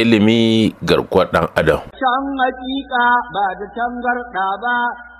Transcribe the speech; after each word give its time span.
ilimi 0.00 0.70
garkuwar 0.88 1.26
ɗan 1.32 1.46
adam. 1.60 1.80
Can 2.00 2.24
hakika 2.40 3.04
ba 3.34 3.44
da 3.60 3.66
tangarɗa 3.76 4.46
ba 4.62 4.76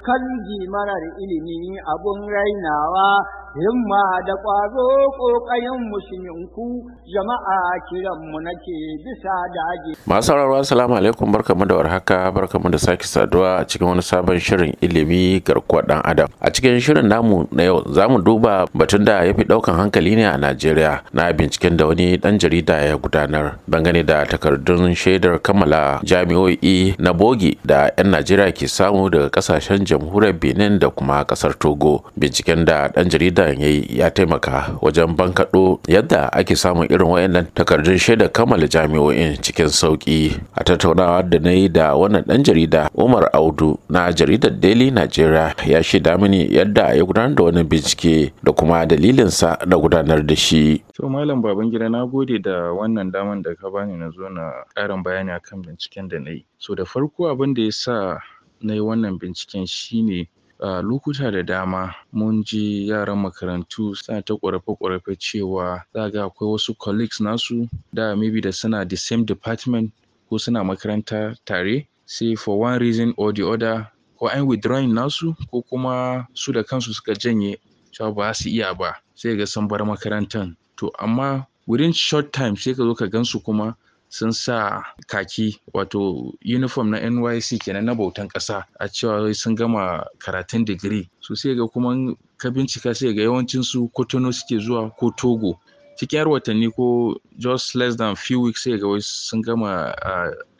kan 0.06 0.22
marar 0.70 1.04
ilimi 1.22 1.74
abun 1.92 2.18
rainawa 2.30 3.08
himma 3.56 4.04
da 4.28 4.34
ƙwazo 4.44 4.86
ƙoƙayen 5.16 5.78
musulminku 5.88 6.66
jama'a 7.08 7.58
kiranmu 7.88 8.38
nake 8.44 8.76
bisa 9.04 9.32
dage. 9.56 9.96
Masu 10.06 10.26
sauraro 10.28 10.56
assalamu 10.60 10.94
alaikum 10.96 11.32
barkamu 11.32 11.64
da 11.64 11.74
warhaka 11.80 12.28
barkamu 12.32 12.68
da 12.70 12.78
sake 12.78 13.04
saduwa 13.08 13.56
a 13.60 13.64
cikin 13.64 13.88
wani 13.88 14.02
sabon 14.02 14.36
shirin 14.38 14.76
ilimi 14.84 15.40
garkuwar 15.40 15.86
ɗan 15.88 16.00
adam. 16.04 16.28
A 16.40 16.50
cikin 16.50 16.80
shirin 16.80 17.08
namu 17.08 17.46
na 17.50 17.62
yau 17.62 17.80
za 17.92 18.08
mu 18.08 18.18
duba 18.20 18.66
batun 18.76 19.04
da 19.04 19.24
ya 19.24 19.32
fi 19.32 19.44
ɗaukan 19.44 19.74
hankali 19.76 20.16
ne 20.16 20.24
a 20.26 20.36
Najeriya 20.36 21.00
na 21.14 21.32
binciken 21.32 21.76
da 21.76 21.86
wani 21.86 22.16
ɗan 22.18 22.38
jarida 22.38 22.76
ya 22.84 22.96
gudanar 22.98 23.56
dangane 23.68 24.04
da 24.04 24.24
takardun 24.26 24.92
shaidar 24.94 25.38
kammala 25.40 26.00
jami'o'i 26.04 26.94
na 26.98 27.12
bogi 27.12 27.56
da 27.64 27.88
'yan 27.96 28.10
Najeriya 28.12 28.52
ke 28.52 28.68
samu 28.68 29.08
daga 29.08 29.30
ƙasashen 29.32 29.86
jamhuriyar 29.88 30.36
Benin 30.36 30.78
da 30.78 30.90
kuma 30.90 31.24
ƙasar 31.24 31.56
Togo. 31.58 32.04
Binciken 32.20 32.64
da 32.66 32.88
ɗan 32.92 33.08
jarida 33.08 33.45
ya 33.54 33.68
yi 33.68 33.86
ya 33.98 34.10
taimaka 34.10 34.78
wajen 34.82 35.16
bankaɗo 35.16 35.78
yadda 35.88 36.32
ake 36.32 36.56
samun 36.56 36.86
irin 36.90 37.08
wayannan 37.08 37.46
takardun 37.54 37.98
shaidar 37.98 38.28
kammala 38.32 38.66
jami'o'in 38.68 39.36
cikin 39.42 39.68
sauƙi. 39.68 40.34
A 40.54 40.64
tattaunawa 40.64 41.22
da 41.22 41.38
na 41.38 41.50
yi 41.50 41.68
da 41.68 41.94
wannan 41.94 42.22
ɗan 42.26 42.42
jarida 42.44 42.88
Umar 42.94 43.30
Audu 43.32 43.78
na 43.88 44.10
jaridar 44.12 44.50
Daily 44.60 44.90
Nigeria 44.90 45.54
ya 45.66 45.82
shaida 45.82 46.18
mini 46.18 46.48
yadda 46.50 46.94
ya 46.96 47.04
gudanar 47.04 47.34
da 47.34 47.44
wani 47.44 47.64
bincike 47.64 48.32
da 48.42 48.52
kuma 48.52 48.86
dalilinsa 48.86 49.58
na 49.66 49.76
gudanar 49.76 50.26
da 50.26 50.34
shi. 50.36 50.82
To 50.94 51.08
Malam 51.08 51.42
Babangida 51.42 51.90
na 51.90 52.04
gode 52.06 52.42
da 52.42 52.72
wannan 52.72 53.12
daman 53.12 53.42
da 53.42 53.54
ka 53.54 53.70
bani 53.70 53.96
na 53.96 54.10
zo 54.10 54.28
na 54.28 54.64
ƙarin 54.76 55.02
bayani 55.04 55.30
akan 55.36 55.62
binciken 55.62 56.08
da 56.08 56.18
na 56.18 56.30
yi. 56.30 56.44
So 56.58 56.74
da 56.74 56.84
farko 56.84 57.28
abin 57.30 57.54
da 57.54 57.62
ya 57.62 57.70
sa 57.70 58.18
na 58.62 58.74
yi 58.74 58.80
wannan 58.80 59.18
binciken 59.18 59.66
shine 59.68 60.26
a 60.60 60.80
lokuta 60.82 61.30
da 61.30 61.42
dama 61.42 61.94
mun 62.12 62.42
ji 62.44 62.86
yaran 62.88 63.18
makarantu 63.18 63.94
suna 63.96 64.22
ta 64.22 64.34
ƙorafe-ƙorafe 64.34 65.16
cewa 65.18 65.82
za 65.94 66.10
ga 66.10 66.24
akwai 66.24 66.48
wasu 66.50 66.74
colleagues 66.78 67.20
nasu 67.20 67.68
da 67.92 68.14
maybe 68.16 68.40
da 68.40 68.50
suna 68.52 68.84
the 68.84 68.96
same 68.96 69.24
department 69.24 69.92
ko 70.30 70.38
suna 70.38 70.64
makaranta 70.64 71.36
tare 71.44 71.86
sai 72.06 72.34
for 72.36 72.58
one 72.58 72.78
reason 72.80 73.14
or 73.16 73.32
the 73.32 73.42
other 73.46 73.86
ko 74.18 74.28
an 74.28 74.46
withdrawing 74.46 74.92
nasu 74.92 75.36
ko 75.50 75.62
kuma 75.62 76.26
su 76.34 76.52
da 76.52 76.62
kansu 76.62 76.94
suka 76.94 77.12
janye 77.14 77.56
cewa 77.92 78.14
ba 78.14 78.34
su 78.34 78.48
iya 78.48 78.74
ba 78.74 78.96
sai 79.14 79.36
ga 79.36 79.46
sun 79.46 79.68
bar 79.68 79.80
makarantan. 79.84 80.56
To 80.76 80.90
amma 80.98 81.46
within 81.66 81.92
short 81.92 82.32
time 82.32 82.56
sai 82.56 82.72
ka 82.72 82.82
zo 82.82 82.94
ka 82.94 83.06
gansu 83.06 83.40
kuma 83.44 83.76
sun 84.08 84.32
sa 84.32 84.82
kaki 85.06 85.58
wato 85.74 86.32
uniform 86.44 86.90
na 86.90 86.98
NYC 87.00 87.58
kenan 87.64 87.84
na 87.84 87.94
bautan 87.94 88.28
ƙasa 88.28 88.64
a 88.80 88.88
cewa 88.88 89.34
sun 89.34 89.54
gama 89.54 90.04
karatun 90.18 90.64
digiri. 90.64 91.08
So 91.20 91.34
sai 91.34 91.54
ga 91.54 91.66
kuma 91.66 92.14
ka 92.38 92.50
bincika 92.50 92.94
sai 92.94 93.12
ga 93.12 93.22
yawancin 93.22 93.64
su 93.64 93.88
Kotono 93.94 94.32
suke 94.32 94.60
zuwa 94.60 94.90
ko 94.96 95.10
Togo. 95.16 95.58
Cikin 95.98 96.16
yar 96.18 96.26
watanni 96.28 96.70
ko 96.74 97.16
just 97.38 97.74
less 97.74 97.96
than 97.96 98.14
few 98.16 98.40
weeks 98.40 98.64
sai 98.64 98.76
ga 98.78 98.86
sun 99.00 99.42
gama 99.42 99.94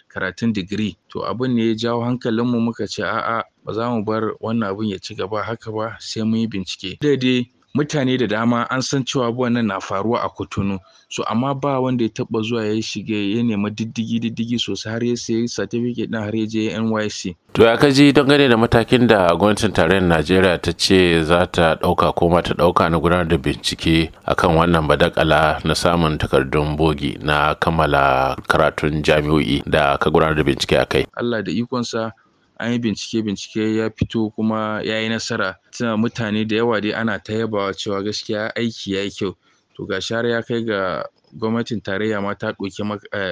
karatun 0.08 0.52
digiri. 0.52 0.96
To 1.10 1.20
abin 1.24 1.54
ne 1.54 1.68
ya 1.68 1.74
jawo 1.74 2.04
hankalinmu 2.04 2.60
muka 2.60 2.86
ce 2.88 3.02
a'a 3.02 3.42
ba 3.64 3.72
za 3.72 3.90
mu 3.90 4.02
bar 4.04 4.32
wannan 4.40 4.70
abin 4.72 4.88
ya 4.90 4.98
ci 4.98 5.14
gaba 5.14 5.42
haka 5.42 5.70
ba 5.72 5.96
sai 6.00 6.22
mun 6.22 6.38
yi 6.40 6.46
bincike. 6.46 6.98
Daidai 7.00 7.50
mutane 7.76 8.16
da 8.18 8.26
dama 8.26 8.66
an 8.70 8.80
san 8.82 9.04
cewa 9.04 9.26
abubuwan 9.28 9.52
nan 9.52 9.66
na 9.66 9.80
faruwa 9.80 10.24
a 10.24 10.28
Kotonu 10.28 10.78
so 11.08 11.22
amma 11.28 11.54
ba 11.54 11.80
wanda 11.80 12.04
ya 12.04 12.10
taɓa 12.10 12.42
zuwa 12.42 12.64
ya 12.66 12.82
shige 12.82 13.36
ya 13.36 13.42
nemi 13.42 13.70
diddigi 13.70 14.18
diddigi 14.18 14.58
sosai 14.58 14.92
har 14.92 15.04
ya 15.04 15.16
sayi 15.16 15.48
certificate 15.48 16.10
ɗin 16.10 16.20
har 16.24 16.34
ya 16.36 16.46
je 16.46 16.78
NYC. 16.80 17.36
To 17.52 17.62
ya 17.64 17.76
kaji 17.76 18.12
dangane 18.12 18.48
da 18.48 18.56
matakin 18.56 19.06
da 19.06 19.34
gwamnatin 19.36 19.72
tarayyar 19.72 20.02
Najeriya 20.02 20.58
ta 20.62 20.72
ce 20.72 21.22
za 21.22 21.46
ta 21.46 21.74
ɗauka 21.74 22.14
ko 22.16 22.28
ma 22.28 22.40
ta 22.42 22.54
ɗauka 22.54 22.90
na 22.90 22.98
gudanar 22.98 23.28
da 23.28 23.36
bincike 23.38 24.10
akan 24.26 24.56
wannan 24.56 24.88
badakala 24.88 25.60
na 25.64 25.74
samun 25.74 26.18
takardun 26.18 26.76
bogi 26.76 27.18
na 27.22 27.54
kammala 27.54 28.36
karatun 28.48 29.02
jami'o'i 29.04 29.62
da 29.68 29.96
ka 29.98 30.10
gudanar 30.10 30.34
da 30.34 30.42
bincike 30.42 30.80
a 30.80 30.86
kai. 30.86 31.04
Allah 31.16 31.42
da 31.42 31.52
ikonsa 31.52 32.12
an 32.58 32.72
yi 32.72 32.78
bincike 32.78 33.22
bincike 33.22 33.76
ya 33.76 33.90
fito 33.90 34.30
kuma 34.34 34.80
ya 34.84 35.00
yi 35.00 35.08
nasara. 35.08 35.56
Tuna 35.70 35.96
mutane 35.96 36.44
da 36.46 36.56
yawa 36.56 36.80
dai 36.80 36.92
ana 36.92 37.18
ta 37.18 37.32
yabawa 37.32 37.74
cewa 37.74 38.02
gaskiya 38.02 38.54
aiki 38.56 38.92
ya 38.94 39.02
yi 39.02 39.10
kyau. 39.10 39.34
To 39.76 39.86
ga 39.86 40.00
har 40.10 40.26
ya 40.26 40.42
kai 40.42 40.62
ga 40.64 41.04
gwamnatin 41.36 41.80
tarayya 41.82 42.22
ma 42.22 42.34
ta 42.34 42.52
ɗauki 42.52 42.82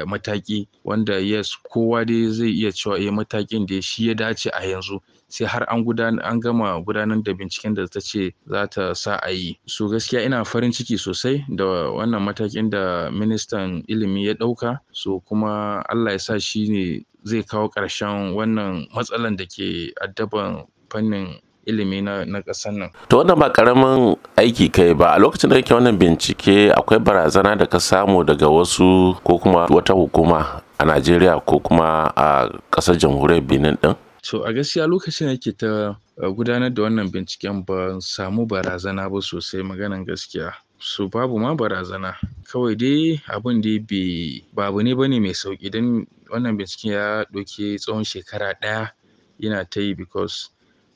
mataki 0.07 0.69
wanda 0.85 1.19
yes 1.19 1.57
kowa 1.73 2.05
dai 2.05 2.29
zai 2.29 2.51
iya 2.53 2.71
cewa 2.73 2.99
eh 3.01 3.11
matakin 3.11 3.67
da 3.67 3.81
shi 3.81 4.09
ya 4.09 4.15
dace 4.15 4.51
a 4.53 4.61
yanzu. 4.67 5.01
Sai 5.29 5.47
har 5.47 5.65
an 5.71 5.85
an 6.23 6.41
gama 6.41 6.83
gudanar 6.85 7.23
da 7.25 7.33
binciken 7.33 7.75
da 7.75 7.87
ta 7.87 8.01
ce 8.01 8.35
za 8.47 8.67
ta 8.67 8.93
sa 8.95 9.17
a 9.17 9.31
yi. 9.33 9.59
So 9.67 9.89
gaskiya 9.89 10.23
ina 10.25 10.45
farin 10.45 10.73
ciki 10.73 10.99
sosai 10.99 11.45
da 11.49 11.65
wannan 11.65 12.21
matakin 12.23 12.69
da 12.71 13.11
ministan 13.11 13.83
ilimi 13.89 14.27
ya 14.27 14.35
ɗauka. 14.35 14.81
So 14.93 15.21
kuma 15.21 15.83
Allah 15.89 16.13
ya 16.13 16.19
sa 16.19 16.39
shi 16.39 16.69
ne 16.69 17.07
zai 17.25 17.43
kawo 17.43 17.69
ƙarshen 17.69 18.35
wannan 18.37 18.87
matsalan 18.95 19.37
da 19.37 19.45
ke 19.49 19.93
addaban 20.05 20.65
fannin 20.93 21.41
ilimi 21.67 22.03
na, 22.05 22.25
ƙasar 22.45 22.73
nan. 22.77 22.91
To 23.09 23.17
wannan 23.25 23.39
ba 23.41 23.49
ƙaramin 23.51 24.17
aiki 24.37 24.69
kai 24.73 24.93
ba 24.95 25.15
a 25.15 25.19
lokacin 25.19 25.49
da 25.51 25.57
kake 25.57 25.73
wannan 25.75 25.97
bincike 25.99 26.71
akwai 26.77 26.99
barazana 27.01 27.57
da 27.59 27.67
ka 27.67 27.79
samu 27.81 28.25
daga 28.25 28.47
wasu 28.49 29.17
ko 29.25 29.39
kuma 29.39 29.67
wata 29.73 29.93
hukuma 29.97 30.61
a 30.79 30.85
Najeriya 30.85 31.41
ko 31.47 31.59
kuma 31.61 32.13
a 32.17 32.49
ƙasar 32.71 32.97
jamhuriyar 33.01 33.41
Benin 33.47 33.77
ɗin? 33.81 33.97
So 34.23 34.45
a 34.45 34.53
gaskiya 34.53 34.87
lokacin 34.87 35.27
da 35.27 35.33
yake 35.33 35.57
ta 35.57 35.97
gudanar 36.37 36.69
da 36.75 36.83
wannan 36.83 37.09
binciken 37.11 37.65
ba 37.65 37.97
samu 38.01 38.47
barazana 38.47 39.09
ba 39.11 39.21
sosai 39.23 39.63
maganan 39.65 40.05
gaskiya. 40.05 40.53
So 40.79 41.09
babu 41.09 41.39
ma 41.39 41.55
barazana. 41.55 42.17
Kawai 42.45 42.77
dai 42.77 43.21
abin 43.29 43.61
dai 43.61 43.79
bai 43.79 44.45
babu 44.55 44.83
ne 44.83 44.95
ba 44.95 45.09
ne 45.09 45.21
mai 45.21 45.35
sauƙi 45.35 45.71
don 45.71 46.07
wannan 46.31 46.57
binciken 46.57 46.93
ya 46.93 47.25
ɗauki 47.33 47.79
tsawon 47.79 48.05
shekara 48.05 48.55
ɗaya 48.61 48.91
yana 49.39 49.65
ta 49.71 49.81
yi 49.81 49.95
because 49.95 50.51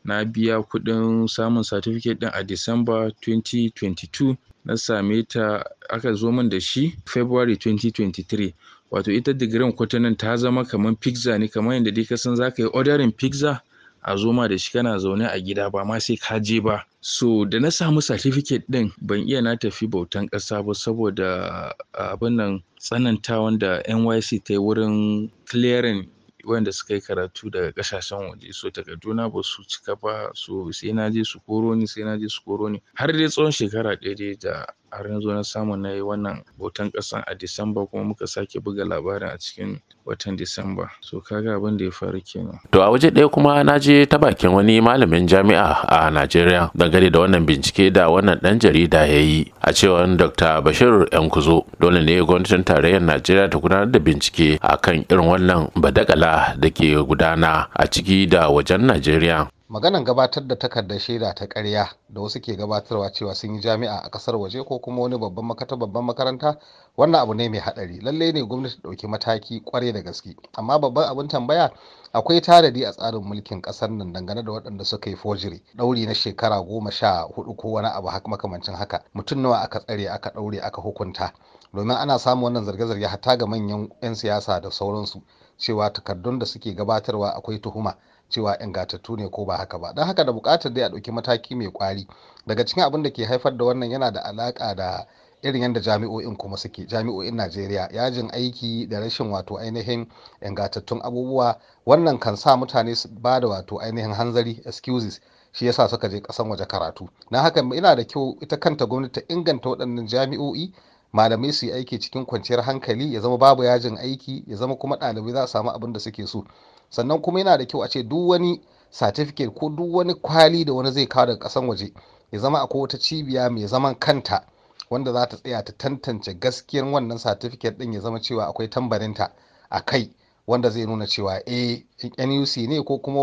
na 0.04 0.24
biya 0.24 0.62
kuɗin 0.62 1.28
samun 1.28 1.64
certificate 1.64 2.18
ɗin 2.20 2.30
a 2.34 2.42
December 2.44 3.10
2022 3.22 4.36
na 4.64 4.76
same 4.76 5.22
ta 5.24 5.62
aka 5.90 6.12
zo 6.14 6.30
min 6.32 6.48
da 6.48 6.58
shi 6.60 6.96
February 7.06 7.56
2023 7.56 8.54
wato 8.90 9.12
ita 9.12 9.32
digirin 9.32 9.72
kwatanin 9.72 10.16
ta 10.16 10.36
zama 10.36 10.64
kamar 10.64 10.94
pizza 10.96 11.38
ne 11.38 11.48
kamar 11.48 11.74
yadda 11.74 11.90
dai 11.92 12.04
ka 12.04 12.16
san 12.16 12.36
za 12.36 12.50
ka 12.50 12.62
yi 12.62 12.68
ordering 12.72 13.12
pizza 13.12 13.60
a 14.08 14.16
zo 14.16 14.32
ma 14.32 14.48
da 14.48 14.56
shi 14.58 14.72
kana 14.72 14.98
zaune 14.98 15.26
a 15.28 15.38
gida 15.40 15.70
ba 15.70 15.84
ma 15.84 15.98
sai 16.00 16.16
ka 16.16 16.38
je 16.40 16.60
ba. 16.60 16.84
So 17.00 17.44
da 17.44 17.58
na 17.60 17.68
samu 17.68 18.00
certificate 18.00 18.64
ɗin 18.70 18.90
ban 19.02 19.20
iya 19.28 19.42
na 19.42 19.56
tafi 19.56 19.86
bautan 19.86 20.28
ƙasa 20.28 20.64
ba 20.64 20.72
saboda 20.74 21.72
abin 21.92 22.36
nan 22.36 22.62
tsanantawan 22.80 23.58
da 23.58 23.82
NYC 23.84 24.44
ta 24.44 24.52
yi 24.54 24.58
wurin 24.58 25.30
clearing 25.44 26.08
wanda 26.44 26.72
suka 26.72 26.94
yi 26.94 27.00
karatu 27.00 27.50
daga 27.52 27.72
ƙasashen 27.76 28.32
waje. 28.32 28.48
So 28.54 28.70
takarduna 28.70 29.28
ba 29.32 29.42
su 29.44 29.62
cika 29.68 30.00
ba 30.00 30.30
so 30.34 30.70
sai 30.72 30.92
na 30.92 31.10
je 31.10 31.22
su 31.24 31.38
koro 31.44 31.74
ni 31.74 31.86
sai 31.86 32.04
na 32.04 32.16
je 32.16 32.28
su 32.28 32.40
koro 32.44 32.68
ni. 32.68 32.80
Har 32.94 33.12
dai 33.12 33.28
tsawon 33.28 33.52
shekara 33.52 33.96
ɗaya 34.00 34.40
da 34.40 34.64
har 34.90 35.08
na 35.08 35.20
zo 35.20 35.32
na 35.34 35.42
samu 35.44 35.76
na 35.76 35.90
yi 35.92 36.00
wannan 36.00 36.42
bautan 36.58 36.90
ƙasan 36.90 37.22
a 37.26 37.34
Disamba 37.34 37.86
kuma 37.90 38.04
muka 38.04 38.26
sake 38.26 38.60
buga 38.60 38.84
labarin 38.84 39.28
a 39.34 39.38
cikin 39.38 39.80
watan 40.06 40.36
Disamba 40.36 40.88
so 41.00 41.20
kaga 41.20 41.56
abin 41.56 41.76
da 41.78 41.84
ya 41.84 41.90
faru 41.90 42.20
kenan. 42.20 42.58
To 42.72 42.80
a 42.82 42.90
waje 42.90 43.10
ɗaya 43.10 43.30
kuma 43.30 43.64
na 43.64 43.78
je 43.78 44.06
ta 44.06 44.18
bakin 44.18 44.52
wani 44.52 44.80
malamin 44.80 45.28
jami'a 45.28 45.84
a 45.88 46.10
Najeriya 46.10 46.70
dangane 46.76 47.12
da 47.12 47.18
wannan 47.20 47.46
bincike 47.46 47.92
da 47.92 48.08
wannan 48.08 48.40
ɗan 48.40 48.58
jarida 48.60 49.06
ya 49.06 49.20
yi 49.20 49.52
a 49.62 49.72
cewar 49.72 50.06
Dr. 50.16 50.62
Bashir 50.62 51.06
Yankuzo 51.12 51.64
dole 51.80 52.00
ne 52.04 52.20
gwamnatin 52.24 52.64
tarayyar 52.64 53.02
Najeriya 53.02 53.50
ta 53.50 53.58
gudanar 53.58 53.90
da 53.92 53.98
bincike 53.98 54.58
akan 54.62 55.04
irin 55.10 55.26
wannan 55.28 55.70
badakala 55.76 56.56
da 56.58 56.68
ke 56.70 56.96
gudana 57.04 57.68
a 57.76 57.86
ciki 57.86 58.28
da 58.28 58.48
wajen 58.48 58.88
Najeriya. 58.88 59.48
Maganan 59.68 60.04
gabatar 60.04 60.46
da 60.46 60.56
takardar 60.56 60.98
shaida 60.98 61.34
ta 61.34 61.46
ƙarya 61.48 61.88
da 62.08 62.20
wasu 62.20 62.40
ke 62.40 62.56
gabatarwa 62.56 63.12
cewa 63.12 63.34
sun 63.34 63.54
yi 63.54 63.60
jami'a 63.60 63.96
a 64.02 64.08
ƙasar 64.10 64.36
waje 64.36 64.64
ko 64.64 64.78
kuma 64.78 65.02
wani 65.02 65.18
babban 65.18 65.44
makata 65.44 65.76
babban 65.76 66.04
makaranta 66.04 66.56
wannan 66.96 67.20
abu 67.20 67.34
ne 67.34 67.48
mai 67.48 67.60
haɗari. 67.60 68.00
Lalle 68.02 68.32
ne 68.32 68.42
gwamnati 68.42 68.80
ɗauki 68.82 69.06
mataki 69.08 69.60
ƙwarai 69.64 69.92
da 69.92 70.00
gaske. 70.02 70.36
Amma 70.56 70.78
babban 70.78 71.04
abin 71.08 71.28
tambaya 71.28 71.70
akwai 72.14 72.40
tanadi 72.40 72.84
a 72.84 72.92
tsarin 72.92 73.22
mulkin 73.22 73.60
ƙasar 73.62 73.90
nan 73.90 74.12
dangane 74.12 74.42
da 74.44 74.52
waɗanda 74.52 74.84
suka 74.84 75.10
yi 75.10 75.16
forgery? 75.16 75.62
Ɗauri 75.76 76.06
na 76.06 76.14
shekara 76.14 76.60
goma 76.64 76.90
sha 76.90 77.26
huɗu 77.28 77.56
ko 77.56 77.68
wani 77.68 77.88
abu 77.88 78.08
makamancin 78.28 78.74
haka. 78.74 79.04
Mutum 79.14 79.42
nawa 79.42 79.58
aka 79.62 79.80
tsare 79.80 80.08
aka 80.08 80.30
ɗaure 80.30 80.60
aka 80.62 80.80
hukunta? 80.82 81.32
Domin 81.74 81.96
ana 81.96 82.18
samun 82.18 82.44
wannan 82.44 82.64
zarge-zarge 82.64 83.06
hatta 83.06 83.36
ga 83.36 83.46
manyan 83.46 83.90
'yan 84.02 84.14
siyasa 84.14 84.60
da 84.62 84.70
sauransu 84.70 85.20
cewa 85.58 85.90
takardun 85.92 86.38
da 86.38 86.46
suke 86.46 86.74
gabatarwa 86.74 87.30
akwai 87.36 87.58
tuhuma. 87.60 87.94
Cewa 88.28 88.58
ingantattu 88.62 89.16
ne 89.16 89.28
ko 89.28 89.44
ba 89.44 89.56
haka 89.56 89.78
ba. 89.78 89.92
Don 89.92 90.06
haka 90.06 90.24
da 90.24 90.32
buƙatar 90.32 90.72
dai 90.74 90.84
a 90.84 90.88
ɗauki 90.88 91.12
mataki 91.12 91.54
mai 91.56 91.68
kwari 91.70 92.06
daga 92.46 92.64
cikin 92.64 92.84
abin 92.84 93.02
da 93.02 93.10
ke 93.10 93.24
haifar 93.26 93.56
da 93.56 93.64
wannan 93.64 93.90
yana 93.90 94.10
da 94.12 94.20
alaƙa 94.22 94.74
da 94.76 95.06
irin 95.42 95.62
yadda 95.62 95.80
jami'o'in 95.80 96.36
kuma 96.36 96.56
suke 96.56 96.86
jami'o'in 96.86 97.34
najeriya. 97.36 97.88
Yajin 97.92 98.30
aiki 98.32 98.86
da 98.88 99.00
rashin 99.00 99.30
wato 99.30 99.56
ainihin 99.58 100.06
ingantattun 100.42 101.00
abubuwa 101.02 101.58
wannan 101.86 102.18
kan 102.20 102.36
sa 102.36 102.56
mutane 102.56 102.94
su 102.96 103.08
ba 103.08 103.40
da 103.40 103.48
wato 103.48 103.78
ainihin 103.80 104.12
hanzari 104.14 104.60
excuses 104.66 105.20
shi 105.52 105.66
yasa 105.66 105.88
suka 105.88 106.08
je 106.08 106.20
kasan 106.20 106.48
waje 106.50 106.64
karatu. 106.66 107.08
Na 107.30 107.42
haka 107.42 107.60
ina 107.60 107.96
da 107.96 108.04
kyau 108.04 108.36
ita 108.40 108.56
kanta 108.56 108.86
gwamnati 108.86 109.20
ta 109.20 109.34
inganta 109.34 109.68
waɗannan 109.68 110.06
jami'o'i 110.08 110.72
malamai 111.12 111.52
su 111.52 111.66
yi 111.66 111.72
aiki 111.72 111.98
cikin 111.98 112.26
kwanciyar 112.26 112.62
hankali 112.62 113.14
ya 113.14 113.20
zama 113.20 113.38
babu 113.38 113.62
yajin 113.64 113.96
aiki 113.98 114.44
ya 114.46 114.56
zama 114.56 114.74
kuma 114.76 114.96
ɗalibai 114.96 115.32
za 115.32 115.46
su 115.46 115.52
samu 115.52 115.70
abin 115.70 115.92
da 115.92 116.00
suke 116.00 116.26
so. 116.26 116.44
Sannan 116.90 117.20
kuma 117.22 117.38
yana 117.38 117.58
da 117.58 117.64
kyau 117.66 117.82
a 117.82 117.88
ce 117.88 118.02
duk 118.02 118.28
wani 118.28 118.60
certificate 118.90 119.50
ko 119.54 119.68
duk 119.68 119.94
wani 119.94 120.14
kwali 120.14 120.64
da 120.64 120.72
wani 120.72 120.90
zai 120.92 121.06
kawo 121.06 121.26
daga 121.26 121.38
kasan 121.38 121.68
waje 121.68 121.92
ya 122.32 122.38
zama 122.38 122.60
akwai 122.62 122.80
wata 122.82 122.98
cibiya 122.98 123.50
mai 123.50 123.66
zaman 123.66 123.94
kanta 123.98 124.46
wanda 124.90 125.12
za 125.12 125.26
ta 125.26 125.36
tsaya 125.36 125.62
ta 125.64 125.72
tantance 125.72 126.34
gaskiyar 126.34 126.84
wannan 126.86 127.18
certificate 127.18 127.78
din 127.78 127.92
ya 127.92 128.00
zama 128.00 128.20
cewa 128.20 128.46
akwai 128.48 128.68
tambarinta 128.68 129.30
a 129.70 129.80
kai 129.80 130.10
wanda 130.46 130.70
zai 130.70 130.86
nuna 130.86 131.06
cewa 131.06 131.42
a 131.46 132.26
nuc 132.26 132.56
ne 132.56 132.82
ko 132.82 132.98
kuma 132.98 133.20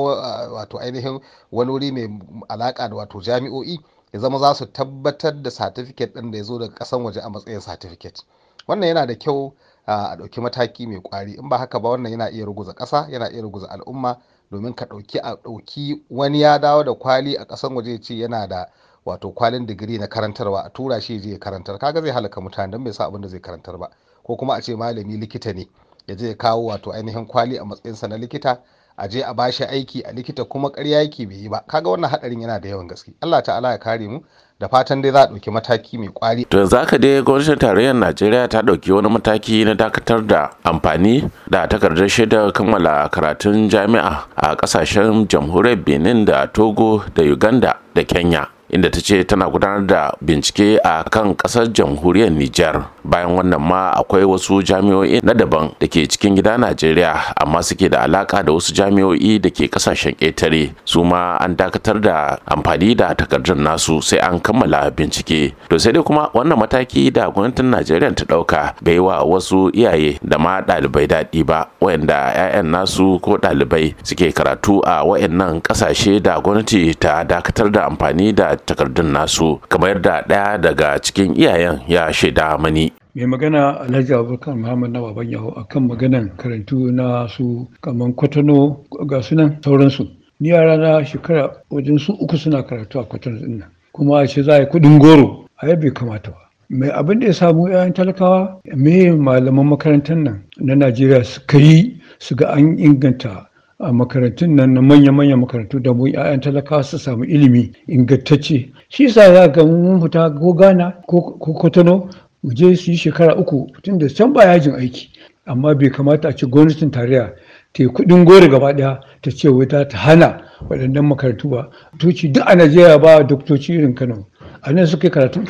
wato 0.54 0.78
ainihin 0.80 1.20
wani 1.52 1.72
wuri 1.72 1.92
mai 1.92 2.10
alaka 2.50 2.90
da 2.90 2.96
wato 2.96 3.22
jami'o'i 3.22 3.80
ya 4.14 4.20
zama 4.20 4.40
za 4.40 4.56
su 4.56 4.66
tabbatar 4.66 5.42
da 5.42 5.52
certificate 5.52 6.14
din 6.14 6.32
da 6.32 6.38
ya 6.38 6.44
zo 6.44 6.60
daga 6.60 6.74
kasan 6.76 7.02
waje 7.04 7.20
a 7.22 7.30
matsayin 7.30 7.62
certificate. 7.62 8.22
Wannan 8.68 8.88
yana 8.88 9.06
da 9.08 9.16
kyau 9.16 9.54
a 9.88 10.16
ɗauki 10.18 10.42
mataki 10.42 10.88
mai 10.88 11.00
kwari 11.00 11.34
in 11.34 11.50
ba 11.50 11.58
haka 11.58 11.80
ba 11.80 11.90
wannan 11.90 12.12
yana 12.12 12.30
iya 12.30 12.46
ruguza 12.46 12.74
ƙasa 12.74 13.08
yana 13.10 13.30
iya 13.32 13.42
ruguza 13.42 13.68
al'umma 13.70 14.18
domin 14.52 14.74
ka 14.76 14.86
ɗauki 14.86 15.20
a 15.24 15.36
ɗauki 15.36 16.02
wani 16.10 16.42
ya 16.42 16.60
dawo 16.60 16.84
da 16.84 16.94
kwali 16.94 17.36
a 17.38 17.46
ƙasan 17.46 17.76
waje 17.76 18.02
ce 18.02 18.14
yana 18.18 18.48
da 18.48 18.68
wato 19.06 19.30
kwalin 19.32 19.66
digiri 19.66 19.98
na 20.00 20.08
karantarwa 20.08 20.62
a 20.66 20.70
tura 20.70 21.02
shi 21.02 21.20
je 21.22 21.38
karantar. 21.40 21.78
Kaga 21.80 22.02
zai 22.02 22.12
halaka 22.12 22.42
mutane 22.42 22.72
don 22.72 22.84
bai 22.84 22.94
sa 22.94 23.06
abin 23.06 23.22
da 23.22 23.28
zai 23.28 23.40
karantar 23.40 23.78
ba. 23.80 23.90
Ko 24.24 24.36
kuma 24.36 24.54
a 24.56 24.62
ce 24.62 24.76
malami 24.76 25.18
likita 25.18 25.54
ne 25.54 25.68
ya 26.08 26.16
je 26.16 26.34
kawo 26.34 26.66
wato 26.66 26.92
ainihin 26.92 27.28
kwali 27.28 27.58
a 27.60 27.66
matsayinsa 27.66 28.08
na 28.10 28.18
likita 28.18 28.58
a 28.98 29.08
je 29.08 29.22
a 29.24 29.34
bashi 29.34 29.64
aiki 29.64 30.02
a 30.06 30.12
likita 30.14 30.44
kuma 30.46 30.70
ƙarya 30.72 31.02
yake 31.04 31.26
bai 31.28 31.36
yi 31.38 31.50
ba 31.50 31.64
kaga 31.68 31.90
wannan 31.90 32.10
hadarin 32.10 32.42
yana 32.42 32.60
da 32.62 32.70
yawan 32.70 32.88
gaske 32.88 33.14
Allah 33.22 33.42
ta'ala 33.44 33.72
ya 33.72 33.78
kare 33.78 34.08
mu 34.08 34.20
da 34.60 34.68
fatan 34.68 35.02
dai 35.02 35.12
za 35.12 35.22
a 35.24 35.28
ɗauki 35.28 35.52
mataki 35.52 35.98
mai 36.00 36.08
kwari. 36.08 36.46
To 36.50 36.58
yanzu 36.58 36.78
haka 36.78 36.98
dai 36.98 37.22
gwamnatin 37.22 37.60
tarayyar 37.60 37.94
Najeriya 37.96 38.48
ta 38.50 38.62
ɗauki 38.62 38.92
wani 38.92 39.10
mataki 39.10 39.66
na 39.66 39.74
dakatar 39.76 40.26
da 40.28 40.50
amfani 40.64 41.30
da 41.50 41.68
takardar 41.68 42.08
shaidar 42.10 42.52
kammala 42.54 43.10
karatun 43.12 43.70
jami'a 43.70 44.24
a 44.36 44.56
ƙasashen 44.56 45.28
jamhuriyar 45.28 45.84
Benin 45.84 46.26
da 46.26 46.46
Togo 46.48 47.04
da 47.14 47.24
Uganda 47.24 47.76
da 47.94 48.04
Kenya. 48.04 48.55
Inda 48.76 48.90
ta 48.92 49.00
ce 49.00 49.24
tana 49.24 49.48
gudanar 49.50 49.86
da 49.88 50.12
bincike 50.22 50.80
a 50.84 51.04
kan 51.08 51.32
ƙasar 51.36 51.72
jamhuriyar 51.72 52.28
Nijar. 52.36 52.92
Bayan 53.08 53.32
wannan 53.40 53.62
ma 53.64 53.92
akwai 53.96 54.26
wasu 54.28 54.60
jami'o'i 54.60 55.22
na 55.24 55.32
daban 55.34 55.72
da 55.80 55.88
ke 55.88 56.04
cikin 56.04 56.36
gida 56.36 56.58
Najeriya 56.60 57.32
amma 57.40 57.64
suke 57.64 57.88
da 57.88 58.04
alaka 58.04 58.44
da 58.44 58.52
wasu 58.52 58.74
jami'o'i 58.76 59.40
da 59.40 59.48
ke 59.50 59.72
ƙasashen 59.72 60.20
ƙetare. 60.20 60.76
Su 60.84 61.04
ma 61.08 61.38
an 61.40 61.56
dakatar 61.56 62.02
da 62.04 62.36
amfani 62.52 62.92
da 62.98 63.16
takardun 63.16 63.64
nasu 63.64 64.04
sai 64.04 64.20
an 64.20 64.40
kammala 64.44 64.92
bincike. 64.92 65.54
To 65.72 65.80
sai 65.80 65.92
dai 65.96 66.04
kuma 66.04 66.28
wannan 66.36 66.60
mataki 66.60 67.08
da 67.14 67.32
gwamnatin 67.32 67.72
Najeriya 67.72 68.12
ta 68.12 68.26
ɗauka 68.28 68.74
bai 68.84 69.00
wa 69.00 69.24
wasu 69.24 69.72
iyaye 69.72 70.20
da 70.20 70.36
ma 70.38 70.60
ɗalibai 70.60 71.08
daɗi 71.08 71.46
ba 71.48 71.70
wayanda 71.80 72.34
'ya'yan 72.36 72.68
nasu 72.68 73.20
ko 73.24 73.38
ɗalibai 73.40 73.96
suke 74.04 74.34
karatu 74.36 74.82
a 74.84 75.06
wayannan 75.08 75.62
ƙasashe 75.64 76.20
da 76.20 76.42
gwamnati 76.44 76.92
ta 77.00 77.24
dakatar 77.24 77.72
da 77.72 77.88
amfani 77.88 78.34
da 78.36 78.58
takardun 78.66 79.12
nasu 79.14 79.60
kamar 79.70 79.90
yadda 79.90 80.26
ɗaya 80.28 80.58
daga 80.62 81.00
cikin 81.02 81.36
iyayen 81.36 81.80
ya 81.88 82.12
shaida 82.14 82.58
mani. 82.58 82.92
Mai 83.16 83.26
magana 83.26 83.80
alhaji 83.80 84.14
abubakar 84.14 84.56
muhammad 84.56 84.92
na 84.92 85.02
baban 85.02 85.30
yaho 85.32 85.50
akan 85.56 85.88
maganan 85.88 86.30
karantu 86.38 86.92
na 86.92 87.28
su 87.28 87.68
kamar 87.82 88.12
kwatano 88.14 88.84
ga 89.08 89.22
sunan 89.22 89.58
sauransu. 89.64 90.08
Ni 90.40 90.50
yara 90.50 90.78
na 90.78 91.04
shekara 91.06 91.52
wajen 91.72 91.98
su 92.00 92.14
uku 92.14 92.38
suna 92.38 92.64
karatu 92.64 93.00
a 93.00 93.04
kwatano 93.06 93.40
ɗin 93.40 93.60
nan 93.60 93.70
kuma 93.94 94.20
a 94.22 94.28
ce 94.28 94.44
za 94.44 94.54
a 94.56 94.60
yi 94.60 94.66
kuɗin 94.66 95.00
goro 95.00 95.46
a 95.62 95.76
bai 95.76 95.92
kamata 95.94 96.32
ba. 96.32 96.38
Mai 96.70 96.90
abin 96.90 97.20
da 97.20 97.28
ya 97.28 97.34
samu 97.34 97.70
yayan 97.70 97.94
talakawa 97.94 98.60
me 98.76 99.12
malaman 99.12 99.68
makarantar 99.70 100.18
nan 100.18 100.44
na 100.58 100.74
najeriya 100.76 101.24
suka 101.24 101.58
yi 101.58 102.02
su 102.20 102.36
ga 102.36 102.48
an 102.52 102.78
inganta 102.78 103.48
a 103.80 103.92
makarantun 103.92 104.56
nan 104.56 104.74
na 104.74 104.82
manya-manyan 104.82 105.40
makarantu 105.40 105.80
da 105.84 105.94
mu 105.94 106.08
'ya'yan 106.08 106.40
talakawa 106.42 106.84
su 106.84 106.98
samu 107.00 107.26
ilimi 107.26 107.72
ingantacce. 107.88 108.72
Shi 108.90 109.10
sa 109.10 109.34
za 109.34 109.48
ga 109.48 109.64
mun 109.66 110.02
fita 110.02 110.30
ko 110.40 110.54
ghana 110.54 110.94
ko 111.08 111.36
kotono 111.40 112.10
mu 112.44 112.54
je 112.54 112.76
su 112.76 112.92
yi 112.92 112.98
shekara 112.98 113.36
uku 113.36 113.68
tun 113.84 113.98
da 113.98 114.08
can 114.08 114.32
ba 114.34 114.44
yajin 114.46 114.76
aiki. 114.76 115.10
Amma 115.46 115.76
bai 115.76 115.90
kamata 115.90 116.30
a 116.30 116.34
ce 116.34 116.46
gwamnatin 116.48 116.90
tarayya 116.92 117.34
ta 117.74 117.84
yi 117.84 117.90
kuɗin 117.90 118.24
gori 118.26 118.48
gaba 118.48 118.72
ɗaya 118.74 119.00
ta 119.22 119.30
ce 119.32 119.50
wata 119.50 119.86
ta 119.88 119.98
hana 119.98 120.42
waɗannan 120.70 121.06
makarantu 121.06 121.50
ba. 121.50 121.70
Toci 122.00 122.30
duk 122.32 122.44
a 122.48 122.56
najeriya 122.56 122.98
ba 123.00 123.24
doktoci 123.24 123.74
irin 123.74 123.94
kano. 123.94 124.26
A 124.64 124.72
nan 124.72 124.88
suka 124.88 125.08
yi 125.08 125.12
karatu 125.12 125.44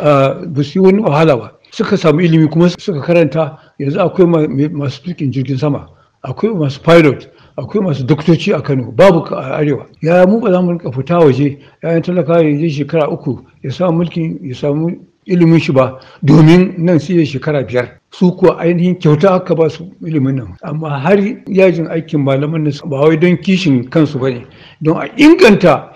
ba 0.00 0.62
su 0.62 0.78
yi 0.78 0.84
wani 0.84 1.02
wahala 1.02 1.36
ba. 1.36 1.52
Suka 1.72 1.96
samu 1.96 2.20
ilimi 2.20 2.46
kuma 2.48 2.68
suka 2.68 3.00
karanta. 3.00 3.58
Yanzu 3.80 3.98
akwai 4.00 4.46
masu 4.70 5.02
tukin 5.02 5.32
jirgin 5.32 5.58
sama 5.58 5.88
akwai 6.22 6.54
masu 6.54 6.80
pilot. 6.82 7.28
Akwai 7.58 7.82
masu 7.84 8.04
doktoci 8.04 8.52
a 8.54 8.60
Kano 8.62 8.92
babu 8.92 9.24
a 9.34 9.56
arewa. 9.58 9.86
Ya 10.02 10.26
mu 10.26 10.40
ba 10.40 10.50
za 10.52 10.60
mu 10.62 10.72
riƙa 10.78 10.92
fita 10.92 11.18
waje 11.18 11.58
yayin 11.82 12.02
talaka 12.02 12.40
ya 12.42 12.56
je 12.58 12.68
shekara 12.70 13.08
uku 13.10 13.44
ya 13.62 13.70
samu 13.70 13.98
mulkin 13.98 14.38
ya 14.42 14.54
samu 14.54 14.90
ilimin 15.26 15.58
shi 15.60 15.72
ba 15.72 15.98
domin 16.22 16.74
nan 16.78 16.98
sai 17.00 17.24
shekara 17.26 17.62
biyar. 17.66 17.98
Su 18.10 18.32
kuwa 18.36 18.58
ainihin 18.60 18.94
kyauta 18.98 19.30
aka 19.34 19.54
ba 19.54 19.68
su 19.70 19.90
ilimin 20.06 20.36
nan. 20.36 20.56
Amma 20.62 20.88
har 21.00 21.18
yajin 21.48 21.86
aikin 21.90 22.20
malaman 22.20 22.62
nan 22.64 22.72
ba 22.86 23.00
wai 23.00 23.16
don 23.16 23.36
kishin 23.36 23.88
kansu 23.90 24.18
ba 24.18 24.30
ne 24.30 24.46
don 24.82 24.96
a 24.96 25.08
inganta 25.16 25.90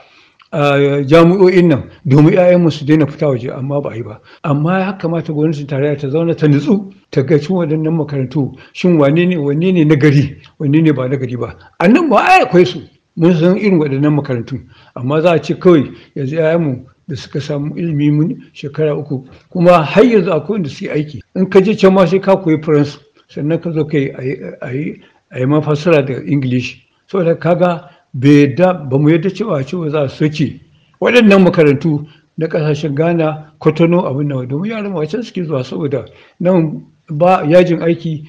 jami'o'in 0.52 1.68
nan 1.68 1.82
domin 2.04 2.32
'ya'yanmu 2.32 2.70
su 2.70 2.84
daina 2.88 3.06
fita 3.06 3.28
waje 3.28 3.50
amma 3.52 3.80
ba 3.84 3.90
a 3.90 3.96
yi 3.96 4.02
ba. 4.04 4.20
Amma 4.42 4.78
ya 4.80 4.92
kamata 4.98 5.32
gwamnatin 5.32 5.66
tarayya 5.66 5.96
ta 5.98 6.08
zauna 6.08 6.34
ta 6.34 6.46
nutsu 6.48 6.92
ta 7.10 7.22
ga 7.22 7.38
cin 7.38 7.56
waɗannan 7.56 7.94
makarantu 7.96 8.52
shin 8.72 8.98
wane 8.98 9.24
ne 9.26 9.36
wane 9.36 9.72
ne 9.72 9.84
na 9.84 9.94
gari 9.96 10.36
wane 10.58 10.82
ne 10.82 10.92
ba 10.92 11.08
na 11.08 11.16
gari 11.16 11.36
ba. 11.36 11.56
A 11.78 11.88
nan 11.88 12.08
ba 12.08 12.18
ai 12.20 12.42
akwai 12.42 12.66
su 12.66 12.80
mun 13.16 13.34
san 13.34 13.56
irin 13.56 13.78
waɗannan 13.78 14.12
makarantu 14.14 14.60
amma 14.94 15.20
za 15.22 15.32
a 15.32 15.38
ce 15.40 15.54
kawai 15.58 15.88
yanzu 16.14 16.36
'ya'yanmu 16.36 16.84
da 17.08 17.16
suka 17.16 17.40
samu 17.40 17.74
ilimi 17.76 18.10
mun 18.10 18.36
shekara 18.52 18.94
uku 18.96 19.24
kuma 19.48 19.82
har 19.82 20.04
yanzu 20.04 20.30
akwai 20.32 20.52
wanda 20.60 20.68
suke 20.68 20.90
aiki. 20.92 21.22
In 21.34 21.48
ka 21.48 21.60
je 21.60 21.74
can 21.74 21.94
ma 21.94 22.04
sai 22.06 22.20
ka 22.20 22.36
koyi 22.36 22.60
faransu 22.62 22.98
sannan 23.28 23.58
ka 23.60 23.70
zo 23.72 23.84
kai 23.86 24.12
a 24.60 24.68
yi 24.72 25.46
mafassara 25.46 26.02
da 26.04 26.14
ingilishi 26.26 26.82
saboda 27.08 27.34
kaga 27.38 27.88
ba 28.14 28.98
mu 28.98 29.08
yadda 29.10 29.30
cewa 29.30 29.64
cewa 29.64 29.88
za 29.90 30.08
su 30.08 30.16
soke 30.28 30.60
waɗannan 31.00 31.42
makarantu 31.42 32.06
na 32.38 32.46
ƙasashen 32.48 32.94
ghana 32.94 33.52
kotono 33.58 34.06
abin 34.06 34.28
nan. 34.28 34.48
Domin 34.48 34.70
yaran 34.70 34.92
wacan 34.92 35.22
suke 35.22 35.44
zuwa 35.44 35.64
saboda 35.64 36.04
nan 36.40 36.84
ba 37.10 37.42
yajin 37.46 37.80
aiki. 37.82 38.28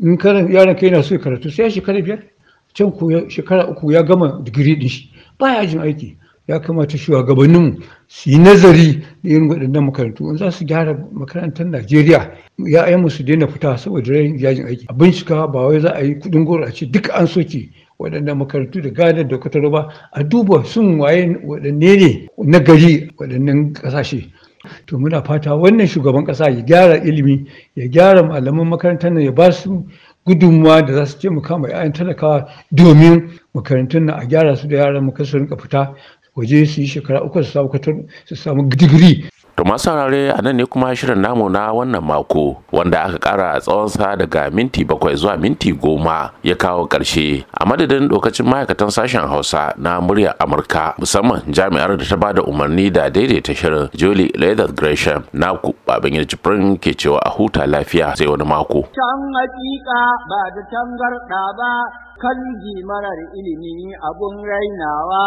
In 0.00 0.16
yaran 0.18 0.76
kai 0.76 0.90
na 0.90 1.02
so 1.02 1.16
karatu 1.18 1.50
sai 1.50 1.68
shekara 1.70 2.02
biyar. 2.02 2.22
Can 2.74 2.90
shekara 3.28 3.68
uku 3.70 3.92
ya 3.92 4.02
gama 4.02 4.40
digiri 4.44 4.78
din 4.78 4.88
shi. 4.88 5.10
Ba 5.38 5.54
yajin 5.56 5.80
aiki. 5.80 6.16
Ya 6.48 6.58
kamata 6.60 6.98
shugabanninmu 6.98 7.82
su 8.08 8.30
yi 8.30 8.38
nazari 8.38 9.00
da 9.22 9.30
irin 9.30 9.48
waɗannan 9.48 9.84
makarantu. 9.84 10.30
In 10.30 10.36
za 10.36 10.50
su 10.50 10.64
gyara 10.64 10.94
makarantar 11.12 11.66
najeriya 11.66 12.30
ya'yanmu 12.58 13.10
su 13.10 13.22
daina 13.24 13.46
fita 13.46 13.76
saboda 13.78 14.12
yajin 14.14 14.66
aiki. 14.66 14.86
A 14.88 14.92
bincika 14.92 15.46
ba 15.52 15.66
wai 15.68 15.80
za 15.80 15.90
a 15.94 16.02
yi 16.02 16.14
kuɗin 16.18 16.44
goro 16.44 16.64
a 16.64 16.72
ce 16.72 16.86
duka 16.86 17.12
an 17.14 17.26
soke. 17.26 17.70
Waɗannan 17.98 18.38
makarantu 18.38 18.80
da 18.82 18.90
gadar 18.90 19.28
da 19.28 19.38
kwatar 19.38 19.70
ba 19.70 19.88
a 20.12 20.22
duba 20.24 20.64
sun 20.64 20.98
waye 20.98 21.36
waɗanne 21.44 21.96
ne 21.96 22.28
na 22.38 22.58
gari 22.60 23.10
waɗannan 23.18 23.72
ƙasashe. 23.74 24.30
To 24.86 24.98
muna 24.98 25.22
fata 25.22 25.50
wannan 25.56 25.86
shugaban 25.86 26.24
ƙasa 26.24 26.48
ya 26.50 26.60
gyara 26.64 26.96
ilimi 27.04 27.46
ya 27.76 27.86
gyara 27.88 28.22
malaman 28.22 28.68
makarantar 28.68 29.12
ya 29.20 29.32
ba 29.32 29.52
su 29.52 29.84
gudunmuwa 30.26 30.82
da 30.86 30.92
za 30.94 31.06
su 31.06 31.18
taimaka 31.18 31.58
ma 31.58 31.68
'ya'yan 31.68 31.92
talakawa 31.92 32.48
domin 32.72 33.28
makarantun 33.54 34.04
nan 34.06 34.18
a 34.20 34.24
gyara 34.26 34.56
su 34.56 34.66
da 34.68 34.76
yaran 34.76 35.04
mu 35.04 35.12
su 35.24 35.38
rinka 35.38 35.56
fita 35.56 35.94
waje 36.36 36.66
su 36.66 36.80
yi 36.80 36.86
shekara 36.86 37.22
uku 37.22 37.42
su 37.42 38.36
samu 38.36 38.62
digiri 38.68 39.30
To 39.56 39.62
masu 39.64 39.84
saurare 39.86 40.34
a 40.34 40.42
nan 40.42 40.56
ne 40.56 40.64
kuma 40.66 40.90
shirin 40.98 41.20
namu 41.22 41.46
na 41.48 41.70
wannan 41.70 42.02
mako 42.02 42.58
wanda 42.74 43.04
aka 43.06 43.18
kara 43.22 43.60
tsawonsa 43.62 44.16
daga 44.18 44.50
minti 44.50 44.82
bakwai 44.84 45.14
zuwa 45.14 45.36
minti 45.38 45.70
goma 45.72 46.30
ya 46.42 46.54
kawo 46.58 46.86
ƙarshe 46.90 47.44
a 47.54 47.62
madadin 47.64 48.10
lokacin 48.10 48.50
ma'aikatan 48.50 48.90
sashen 48.90 49.22
hausa 49.30 49.70
na 49.78 50.00
muryar 50.02 50.34
amurka 50.42 50.98
musamman 50.98 51.46
jami'ar 51.46 51.94
da 51.96 52.02
ta 52.04 52.16
ba 52.18 52.34
da 52.34 52.42
umarni 52.42 52.90
da 52.90 53.06
daidaita 53.06 53.54
shirin 53.54 53.86
Julie 53.94 54.34
Leather 54.34 54.74
Gresham 54.74 55.22
naku 55.32 55.70
baban 55.86 56.18
jibrin 56.26 56.74
ke 56.74 56.90
cewa 56.98 57.22
a 57.22 57.30
huta 57.30 57.62
lafiya 57.62 58.10
sai 58.18 58.26
wani 58.26 58.42
mako. 58.42 58.82
Can 58.90 59.20
hakika 59.38 60.00
ba 60.26 60.40
da 60.50 60.62
tangarɗa 60.66 61.42
ba 61.54 61.70
kan 62.24 62.38
marar 62.88 63.18
ilimi 63.36 63.92
abun 64.08 64.34
rainawa 64.48 65.24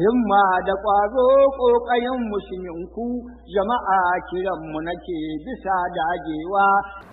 himma 0.00 0.44
da 0.64 0.74
ƙwazo 0.84 1.28
ƙoƙayen 1.60 2.20
musulminku 2.32 3.06
jama'a 3.52 4.00
kiranmu 4.32 4.78
nake 4.84 5.18
bisa 5.44 5.76
dagewa. 5.96 6.68